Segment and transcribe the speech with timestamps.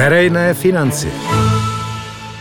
[0.00, 1.12] Verejné financie.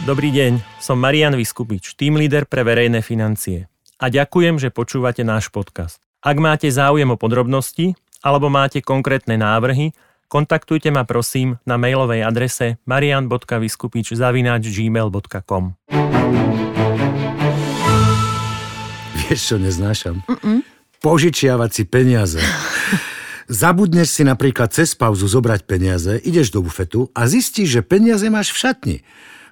[0.08, 3.68] Dobrý deň, som Marian Vyskupič, tým líder pre verejné financie.
[4.00, 6.00] A ďakujem, že počúvate náš podcast.
[6.24, 9.92] Ak máte záujem o podrobnosti alebo máte konkrétne návrhy,
[10.32, 15.64] kontaktujte ma prosím na mailovej adrese marian.vyskupič.gmail.com
[19.20, 20.24] Vieš, čo neznášam?
[20.32, 20.64] Mm-mm.
[21.04, 22.40] Požičiavať si peniaze.
[23.50, 28.54] Zabudneš si napríklad cez pauzu zobrať peniaze, ideš do bufetu a zistíš, že peniaze máš
[28.54, 28.98] v šatni.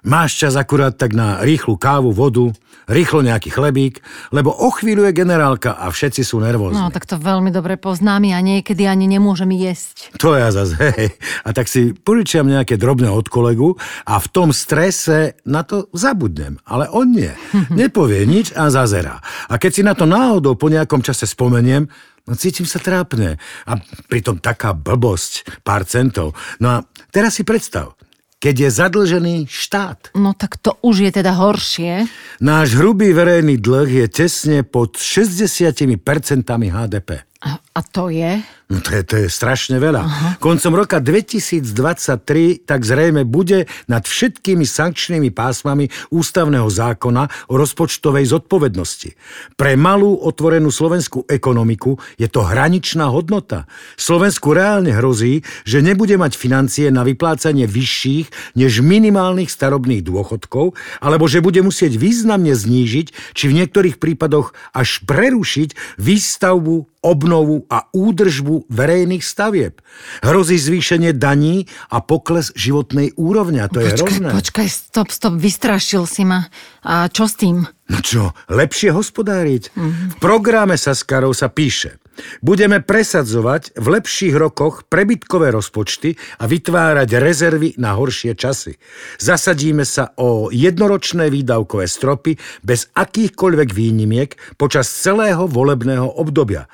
[0.06, 2.54] Máš čas akurát tak na rýchlu kávu, vodu,
[2.88, 4.00] rýchlo nejaký chlebík,
[4.32, 6.80] lebo o chvíľu je generálka a všetci sú nervózni.
[6.80, 10.10] No, tak to veľmi dobre poznáme a niekedy ani nemôžem jesť.
[10.18, 11.12] To ja zase, hej.
[11.44, 13.76] A tak si požičiam nejaké drobné od kolegu
[14.08, 16.56] a v tom strese na to zabudnem.
[16.64, 17.30] Ale on nie.
[17.70, 19.20] Nepovie nič a zazerá.
[19.52, 21.86] A keď si na to náhodou po nejakom čase spomeniem,
[22.28, 23.40] No cítim sa trápne.
[23.64, 26.36] A pritom taká blbosť, pár centov.
[26.60, 26.76] No a
[27.08, 27.96] teraz si predstav,
[28.38, 30.14] keď je zadlžený štát.
[30.14, 32.06] No tak to už je teda horšie.
[32.38, 35.98] Náš hrubý verejný dlh je tesne pod 60%
[36.46, 37.26] HDP.
[37.38, 38.42] A, to je?
[38.66, 40.02] No to je, to je strašne veľa.
[40.02, 40.30] Aha.
[40.42, 49.14] Koncom roka 2023 tak zrejme bude nad všetkými sankčnými pásmami ústavného zákona o rozpočtovej zodpovednosti.
[49.54, 53.70] Pre malú otvorenú slovenskú ekonomiku je to hraničná hodnota.
[53.94, 61.30] Slovensku reálne hrozí, že nebude mať financie na vyplácanie vyšších než minimálnych starobných dôchodkov, alebo
[61.30, 68.68] že bude musieť významne znížiť, či v niektorých prípadoch až prerušiť výstavbu obnovu a údržbu
[68.68, 69.80] verejných stavieb.
[70.20, 73.64] Hrozí zvýšenie daní a pokles životnej úrovne.
[73.72, 74.28] To počkaj, je hrozné.
[74.36, 76.52] Počkaj, stop, stop, vystrašil si ma.
[76.84, 77.64] A čo s tým?
[77.88, 79.72] No čo, lepšie hospodáriť?
[79.72, 80.08] Mm-hmm.
[80.12, 81.96] V programe Saskarov sa píše–
[82.42, 88.78] Budeme presadzovať v lepších rokoch prebytkové rozpočty a vytvárať rezervy na horšie časy.
[89.18, 96.66] Zasadíme sa o jednoročné výdavkové stropy bez akýchkoľvek výnimiek počas celého volebného obdobia.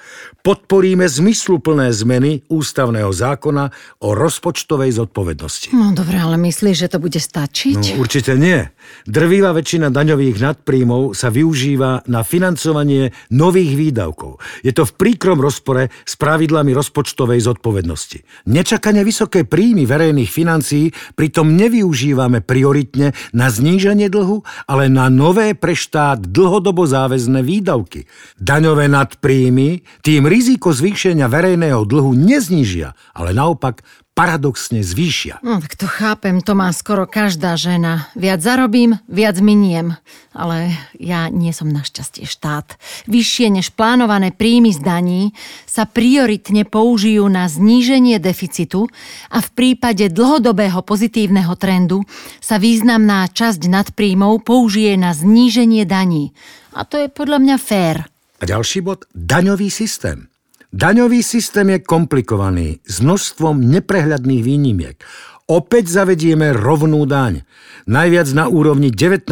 [0.45, 3.73] Podporíme zmysluplné zmeny ústavného zákona
[4.05, 5.73] o rozpočtovej zodpovednosti.
[5.73, 7.97] No dobre, ale myslíš, že to bude stačiť?
[7.97, 8.61] No, určite nie.
[9.09, 14.37] Drvivá väčšina daňových nadpríjmov sa využíva na financovanie nových výdavkov.
[14.61, 18.45] Je to v príkrom rozpore s pravidlami rozpočtovej zodpovednosti.
[18.45, 25.73] Nečakane vysoké príjmy verejných financií pritom nevyužívame prioritne na zníženie dlhu, ale na nové pre
[25.73, 28.05] štát dlhodobo záväzné výdavky.
[28.37, 35.43] Daňové nadpríjmy tým riziko zvýšenia verejného dlhu neznížia, ale naopak paradoxne zvýšia.
[35.43, 38.11] No tak to chápem, to má skoro každá žena.
[38.15, 39.99] Viac zarobím, viac miniem.
[40.31, 42.79] Ale ja nie som našťastie štát.
[43.11, 45.23] Vyššie než plánované príjmy z daní
[45.67, 48.87] sa prioritne použijú na zníženie deficitu
[49.35, 52.07] a v prípade dlhodobého pozitívneho trendu
[52.39, 56.31] sa významná časť nadpríjmov použije na zníženie daní.
[56.75, 58.14] A to je podľa mňa fér.
[58.41, 60.27] A ďalší bod, daňový systém.
[60.75, 64.99] Daňový systém je komplikovaný s množstvom neprehľadných výnimiek.
[65.45, 67.45] Opäť zavedieme rovnú daň.
[67.85, 69.29] Najviac na úrovni 19%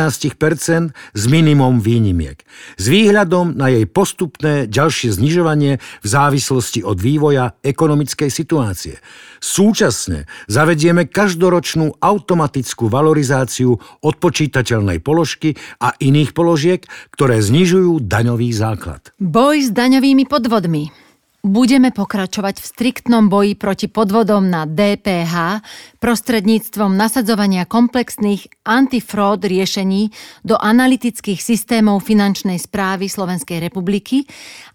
[0.92, 2.36] s minimum výnimiek.
[2.76, 9.00] S výhľadom na jej postupné ďalšie znižovanie v závislosti od vývoja ekonomickej situácie.
[9.40, 16.84] Súčasne zavedieme každoročnú automatickú valorizáciu odpočítateľnej položky a iných položiek,
[17.16, 19.16] ktoré znižujú daňový základ.
[19.16, 21.01] Boj s daňovými podvodmi.
[21.42, 25.58] Budeme pokračovať v striktnom boji proti podvodom na DPH
[25.98, 30.14] prostredníctvom nasadzovania komplexných antifraud riešení
[30.46, 34.22] do analytických systémov finančnej správy Slovenskej republiky,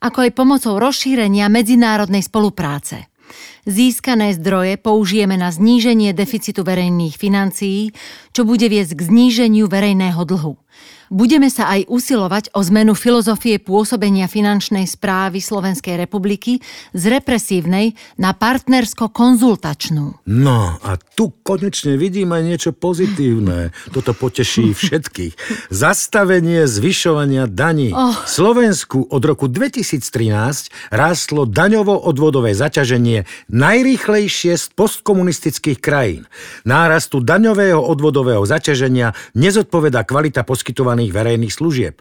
[0.03, 3.07] ako aj pomocou rozšírenia medzinárodnej spolupráce.
[3.67, 7.91] Získané zdroje použijeme na zníženie deficitu verejných financií,
[8.31, 10.55] čo bude viesť k zníženiu verejného dlhu.
[11.07, 16.59] Budeme sa aj usilovať o zmenu filozofie pôsobenia finančnej správy Slovenskej republiky
[16.91, 20.27] z represívnej na partnersko-konzultačnú.
[20.27, 23.71] No a tu konečne vidím aj niečo pozitívne.
[23.95, 25.33] Toto poteší všetkých.
[25.71, 27.95] Zastavenie zvyšovania daní.
[27.95, 28.11] Oh.
[28.27, 33.23] Slovensku od roku 2013 rástlo daňovo-odvodové zaťaženie
[33.57, 36.29] najrýchlejšie z postkomunistických krajín.
[36.61, 41.97] Nárastu daňového odvodového zaťaženia nezodpoveda kvalita poskytovaných verejných služieb.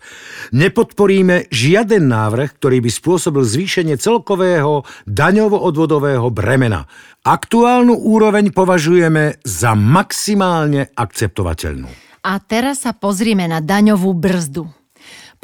[0.53, 6.85] Nepodporíme žiaden návrh, ktorý by spôsobil zvýšenie celkového daňovo-odvodového bremena.
[7.25, 11.89] Aktuálnu úroveň považujeme za maximálne akceptovateľnú.
[12.27, 14.76] A teraz sa pozrieme na daňovú brzdu.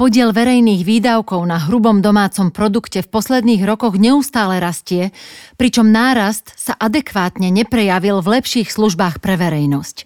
[0.03, 5.15] Podiel verejných výdavkov na hrubom domácom produkte v posledných rokoch neustále rastie,
[5.55, 10.03] pričom nárast sa adekvátne neprejavil v lepších službách pre verejnosť.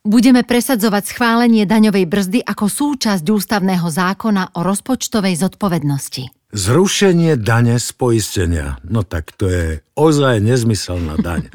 [0.00, 6.24] Budeme presadzovať schválenie daňovej brzdy ako súčasť ústavného zákona o rozpočtovej zodpovednosti.
[6.56, 8.80] Zrušenie dane z poistenia.
[8.80, 11.46] No tak to je ozaj nezmyselná daň.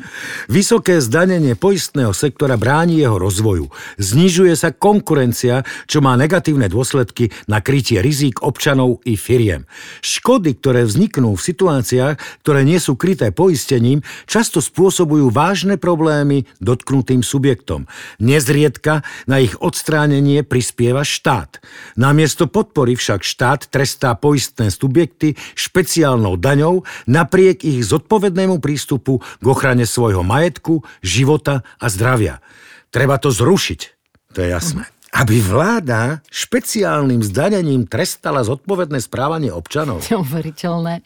[0.47, 3.67] Vysoké zdanenie poistného sektora bráni jeho rozvoju.
[3.99, 9.67] Znižuje sa konkurencia, čo má negatívne dôsledky na krytie rizík občanov i firiem.
[9.99, 17.19] Škody, ktoré vzniknú v situáciách, ktoré nie sú kryté poistením, často spôsobujú vážne problémy dotknutým
[17.19, 17.91] subjektom.
[18.23, 21.59] Nezriedka na ich odstránenie prispieva štát.
[21.99, 29.45] Namiesto podpory však štát trestá poistné subjekty špeciálnou daňou napriek ich zodpovednosti zodpovednému prístupu k
[29.49, 32.45] ochrane svojho majetku, života a zdravia.
[32.93, 33.79] Treba to zrušiť,
[34.37, 34.85] to je jasné.
[35.09, 40.05] Aby vláda špeciálnym zdanením trestala zodpovedné správanie občanov.
[40.05, 41.01] Neuveriteľné.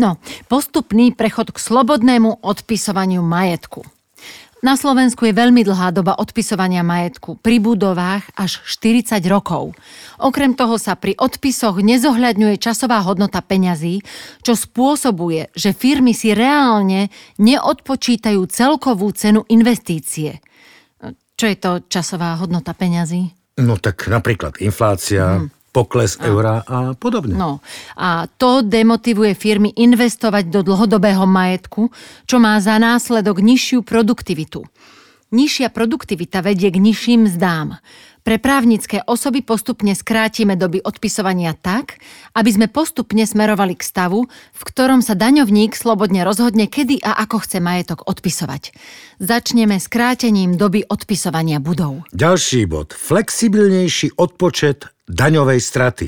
[0.00, 0.16] No,
[0.48, 3.84] postupný prechod k slobodnému odpisovaniu majetku.
[4.62, 9.74] Na Slovensku je veľmi dlhá doba odpisovania majetku, pri budovách až 40 rokov.
[10.22, 14.06] Okrem toho sa pri odpisoch nezohľadňuje časová hodnota peňazí,
[14.38, 17.10] čo spôsobuje, že firmy si reálne
[17.42, 20.38] neodpočítajú celkovú cenu investície.
[21.34, 23.34] Čo je to časová hodnota peňazí?
[23.58, 26.28] No tak napríklad inflácia, mm pokles a.
[26.28, 27.34] eura a podobne.
[27.34, 27.64] No
[27.96, 31.88] a to demotivuje firmy investovať do dlhodobého majetku,
[32.28, 34.62] čo má za následok nižšiu produktivitu.
[35.32, 37.80] Nižšia produktivita vedie k nižším zdám.
[38.22, 41.98] Pre právnické osoby postupne skrátime doby odpisovania tak,
[42.38, 47.42] aby sme postupne smerovali k stavu, v ktorom sa daňovník slobodne rozhodne, kedy a ako
[47.42, 48.70] chce majetok odpisovať.
[49.18, 52.06] Začneme skrátením doby odpisovania budov.
[52.14, 52.94] Ďalší bod.
[52.94, 56.06] Flexibilnejší odpočet daňovej straty.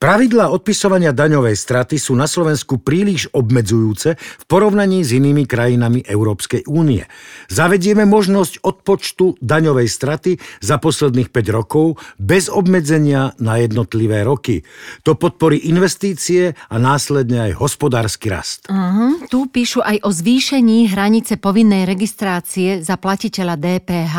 [0.00, 6.64] Pravidlá odpisovania daňovej straty sú na Slovensku príliš obmedzujúce v porovnaní s inými krajinami Európskej
[6.72, 7.04] únie.
[7.52, 14.64] Zavedieme možnosť odpočtu daňovej straty za posledných 5 rokov bez obmedzenia na jednotlivé roky.
[15.04, 18.72] To podporí investície a následne aj hospodársky rast.
[18.72, 19.20] Uh-huh.
[19.28, 24.16] Tu píšu aj o zvýšení hranice povinnej registrácie za platiteľa DPH.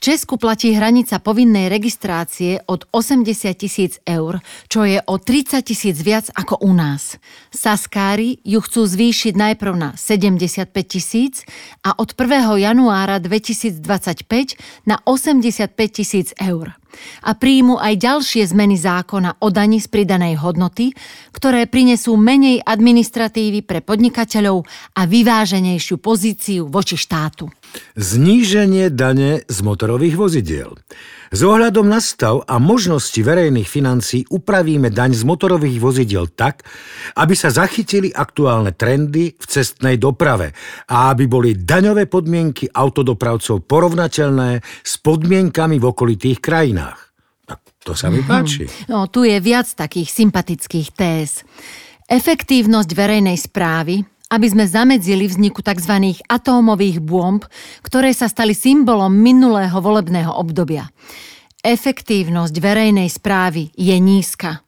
[0.00, 6.32] Česku platí hranica povinnej registrácie od 80 tisíc eur, čo je o 30 tisíc viac
[6.32, 7.20] ako u nás.
[7.52, 11.44] Saskári ju chcú zvýšiť najprv na 75 tisíc
[11.84, 12.32] a od 1.
[12.64, 16.72] januára 2025 na 85 tisíc eur
[17.20, 20.96] a príjmu aj ďalšie zmeny zákona o dani z pridanej hodnoty,
[21.36, 24.64] ktoré prinesú menej administratívy pre podnikateľov
[24.96, 27.52] a vyváženejšiu pozíciu voči štátu.
[27.94, 30.78] Zníženie dane z motorových vozidiel.
[31.30, 36.66] S ohľadom na stav a možnosti verejných financí upravíme daň z motorových vozidiel tak,
[37.14, 40.50] aby sa zachytili aktuálne trendy v cestnej doprave
[40.90, 46.98] a aby boli daňové podmienky autodopravcov porovnateľné s podmienkami v okolitých krajinách.
[47.46, 48.26] Tak to sa mi mhm.
[48.26, 48.66] páči.
[48.90, 51.46] No, tu je viac takých sympatických téz.
[52.10, 56.14] Efektívnosť verejnej správy, aby sme zamedzili vzniku tzv.
[56.30, 57.42] atómových bomb,
[57.82, 60.86] ktoré sa stali symbolom minulého volebného obdobia.
[61.60, 64.64] Efektívnosť verejnej správy je nízka.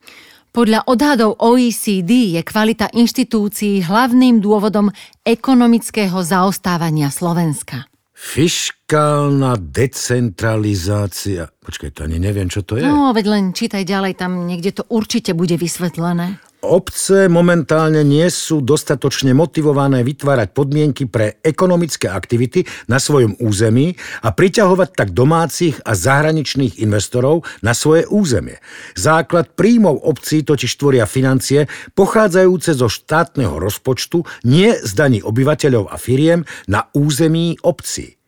[0.53, 4.93] Podľa odhadov OECD je kvalita inštitúcií hlavným dôvodom
[5.25, 7.89] ekonomického zaostávania Slovenska.
[8.13, 11.49] Fiškálna decentralizácia.
[11.49, 12.85] Počkaj, to ani neviem, čo to je.
[12.85, 16.37] No, veď len čítaj ďalej, tam niekde to určite bude vysvetlené.
[16.63, 24.31] Obce momentálne nie sú dostatočne motivované vytvárať podmienky pre ekonomické aktivity na svojom území a
[24.31, 28.63] priťahovať tak domácich a zahraničných investorov na svoje územie.
[28.95, 31.67] Základ príjmov obcí totiž tvoria financie
[31.99, 38.22] pochádzajúce zo štátneho rozpočtu, nie z daní obyvateľov a firiem na území obcí.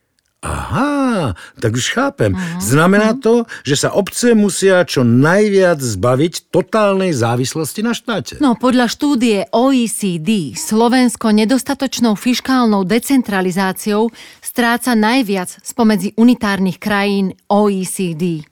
[0.44, 2.36] Aha, tak už chápem.
[2.36, 2.60] Uh-huh.
[2.60, 8.36] Znamená to, že sa obce musia čo najviac zbaviť totálnej závislosti na štáte.
[8.44, 14.12] No, podľa štúdie OECD Slovensko nedostatočnou fiškálnou decentralizáciou
[14.44, 18.44] stráca najviac spomedzi unitárnych krajín OECD.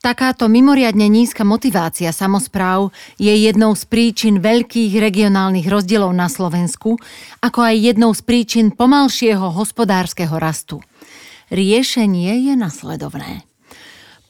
[0.00, 2.88] Takáto mimoriadne nízka motivácia samozpráv
[3.20, 6.96] je jednou z príčin veľkých regionálnych rozdielov na Slovensku,
[7.44, 10.80] ako aj jednou z príčin pomalšieho hospodárskeho rastu.
[11.50, 13.42] Riešenie je nasledovné.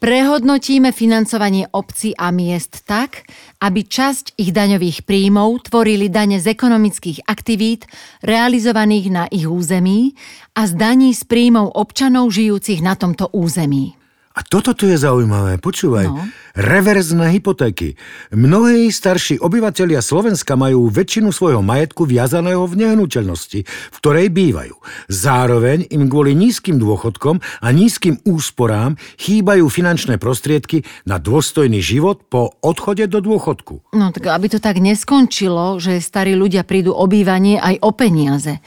[0.00, 3.28] Prehodnotíme financovanie obcí a miest tak,
[3.60, 7.84] aby časť ich daňových príjmov tvorili dane z ekonomických aktivít
[8.24, 10.16] realizovaných na ich území
[10.56, 13.99] a z daní z príjmov občanov žijúcich na tomto území.
[14.30, 16.06] A toto tu je zaujímavé, počúvaj.
[16.06, 16.22] No.
[16.54, 17.98] Reverzné hypotéky.
[18.30, 24.78] Mnohí starší obyvatelia Slovenska majú väčšinu svojho majetku viazaného v nehnuteľnosti, v ktorej bývajú.
[25.10, 32.54] Zároveň im kvôli nízkym dôchodkom a nízkym úsporám chýbajú finančné prostriedky na dôstojný život po
[32.62, 33.98] odchode do dôchodku.
[33.98, 38.62] No tak aby to tak neskončilo, že starí ľudia prídu o bývanie aj o peniaze.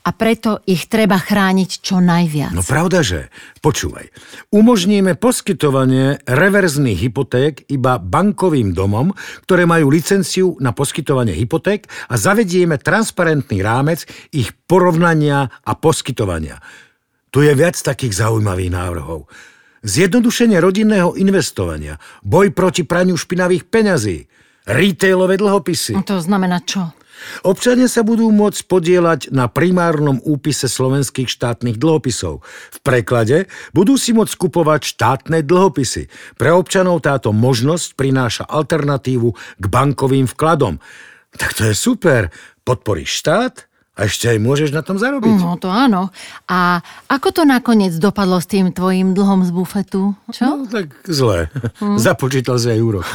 [0.00, 2.56] A preto ich treba chrániť čo najviac.
[2.56, 3.28] No pravda, že.
[3.60, 4.08] Počúvaj.
[4.48, 9.12] Umožníme poskytovanie reverzných hypoték iba bankovým domom,
[9.44, 16.64] ktoré majú licenciu na poskytovanie hypoték a zavedieme transparentný rámec ich porovnania a poskytovania.
[17.28, 19.28] Tu je viac takých zaujímavých návrhov.
[19.84, 24.28] Zjednodušenie rodinného investovania, boj proti praniu špinavých peňazí,
[24.64, 25.96] retailové dlhopisy.
[25.96, 26.92] No to znamená čo?
[27.46, 32.44] Občania sa budú môcť podielať na primárnom úpise slovenských štátnych dlhopisov.
[32.74, 36.08] V preklade budú si môcť kupovať štátne dlhopisy.
[36.36, 40.80] Pre občanov táto možnosť prináša alternatívu k bankovým vkladom.
[41.36, 42.32] Tak to je super.
[42.66, 45.36] Podporíš štát a ešte aj môžeš na tom zarobiť.
[45.36, 46.08] No to áno.
[46.48, 50.16] A ako to nakoniec dopadlo s tým tvojim dlhom z bufetu?
[50.32, 50.56] Čo?
[50.56, 51.52] No tak zle.
[52.00, 53.04] Započítal si aj úrok.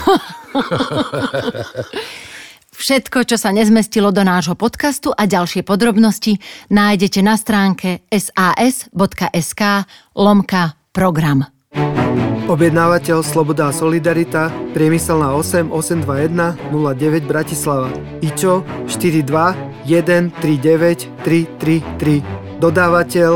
[2.75, 9.61] Všetko, čo sa nezmestilo do nášho podcastu a ďalšie podrobnosti nájdete na stránke sas.sk
[10.13, 11.47] lomka program.
[12.45, 17.89] Objednávateľ Sloboda a Solidarita, priemyselná 8 821 09 Bratislava.
[18.21, 19.25] IČO 42
[19.89, 22.61] 139 333.
[22.61, 23.31] Dodávateľ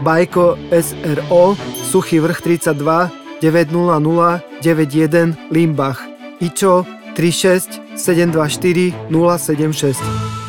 [0.00, 1.60] Bajko SRO,
[1.92, 3.12] Suchý vrch 32
[3.44, 6.00] 900 91 Limbach.
[6.40, 10.43] IČO 36 724 076.